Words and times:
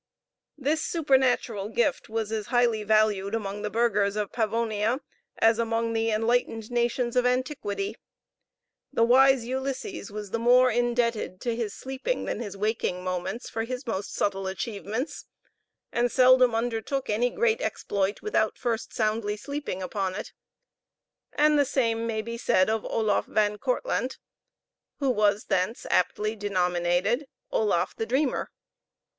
This 0.57 0.81
supernatural 0.83 1.69
gift 1.69 2.09
was 2.09 2.31
as 2.31 2.47
highly 2.47 2.81
valued 2.81 3.35
among 3.35 3.61
the 3.61 3.69
burghers 3.69 4.15
of 4.15 4.31
Pavonia 4.31 4.99
as 5.37 5.59
among 5.59 5.93
the 5.93 6.09
enlightened 6.09 6.71
nations 6.71 7.15
of 7.15 7.23
antiquity. 7.27 7.95
The 8.91 9.03
wise 9.03 9.45
Ulysses 9.45 10.09
was 10.11 10.31
more 10.33 10.71
indebted 10.71 11.39
to 11.41 11.55
his 11.55 11.75
sleeping 11.75 12.25
than 12.25 12.39
his 12.39 12.57
waking 12.57 13.03
moments 13.03 13.47
for 13.47 13.63
his 13.63 13.85
most 13.85 14.15
subtle 14.15 14.47
achievements, 14.47 15.27
and 15.91 16.11
seldom 16.11 16.55
undertook 16.55 17.07
any 17.07 17.29
great 17.29 17.61
exploit 17.61 18.23
without 18.23 18.57
first 18.57 18.95
soundly 18.95 19.37
sleeping 19.37 19.83
upon 19.83 20.15
it; 20.15 20.33
and 21.33 21.59
the 21.59 21.63
same 21.63 22.07
may 22.07 22.23
be 22.23 22.39
said 22.39 22.71
of 22.71 22.83
Oloffe 22.85 23.27
Van 23.27 23.59
Kortlandt, 23.59 24.17
who 24.97 25.11
was 25.11 25.43
thence 25.45 25.85
aptly 25.91 26.35
denominated 26.35 27.27
Oloffe 27.53 27.93
the 27.95 28.07
Dreamer. 28.07 28.49